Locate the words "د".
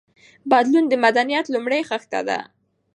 0.89-0.93